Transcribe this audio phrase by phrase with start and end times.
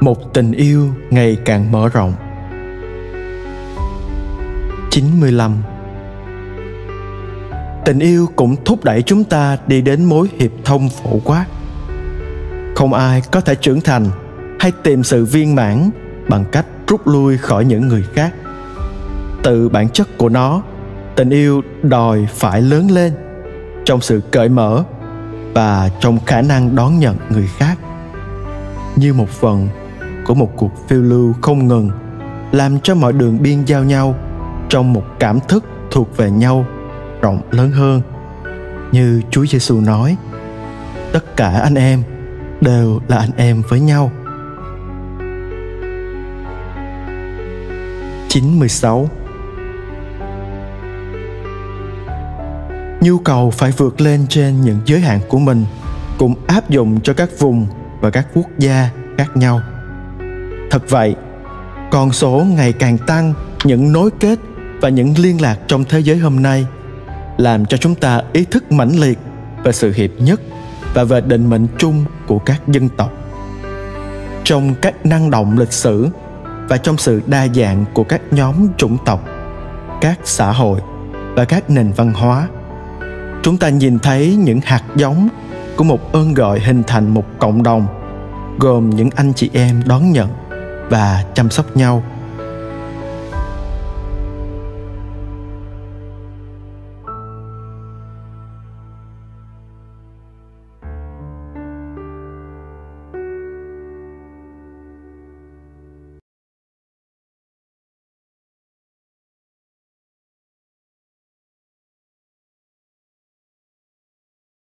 [0.00, 2.14] một tình yêu ngày càng mở rộng
[4.90, 5.62] 95
[7.84, 11.46] Tình yêu cũng thúc đẩy chúng ta đi đến mối hiệp thông phổ quát.
[12.76, 14.06] Không ai có thể trưởng thành
[14.60, 15.90] hay tìm sự viên mãn
[16.28, 18.34] bằng cách rút lui khỏi những người khác.
[19.42, 20.62] Từ bản chất của nó,
[21.16, 23.12] tình yêu đòi phải lớn lên
[23.84, 24.84] trong sự cởi mở
[25.54, 27.78] và trong khả năng đón nhận người khác
[28.96, 29.68] như một phần
[30.26, 31.90] của một cuộc phiêu lưu không ngừng,
[32.52, 34.14] làm cho mọi đường biên giao nhau
[34.68, 36.66] trong một cảm thức thuộc về nhau
[37.20, 38.02] rộng lớn hơn.
[38.92, 40.16] Như Chúa Giêsu nói,
[41.12, 42.02] tất cả anh em
[42.60, 44.10] đều là anh em với nhau.
[48.28, 49.08] 96
[53.00, 55.64] Nhu cầu phải vượt lên trên những giới hạn của mình,
[56.18, 57.66] cũng áp dụng cho các vùng
[58.00, 59.60] và các quốc gia khác nhau.
[60.70, 61.16] Thật vậy,
[61.90, 64.38] con số ngày càng tăng những nối kết
[64.80, 66.66] và những liên lạc trong thế giới hôm nay
[67.36, 69.18] làm cho chúng ta ý thức mãnh liệt
[69.64, 70.40] về sự hiệp nhất
[70.94, 73.12] và về định mệnh chung của các dân tộc.
[74.44, 76.08] Trong các năng động lịch sử
[76.68, 79.28] và trong sự đa dạng của các nhóm chủng tộc
[80.00, 80.80] các xã hội
[81.34, 82.48] và các nền văn hóa
[83.42, 85.28] chúng ta nhìn thấy những hạt giống
[85.76, 87.86] của một ơn gọi hình thành một cộng đồng
[88.58, 90.28] gồm những anh chị em đón nhận
[90.90, 92.02] và chăm sóc nhau.